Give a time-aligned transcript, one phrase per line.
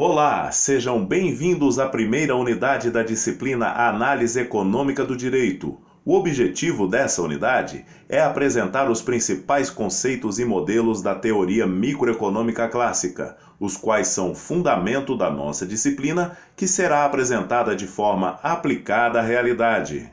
[0.00, 5.76] Olá, sejam bem-vindos à primeira unidade da disciplina Análise Econômica do Direito.
[6.04, 13.36] O objetivo dessa unidade é apresentar os principais conceitos e modelos da teoria microeconômica clássica,
[13.58, 20.12] os quais são fundamento da nossa disciplina, que será apresentada de forma aplicada à realidade.